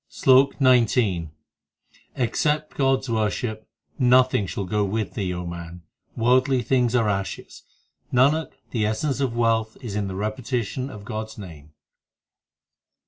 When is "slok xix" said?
0.09-1.27